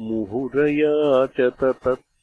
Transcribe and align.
मुहुरया 0.00 1.26
च 1.26 1.40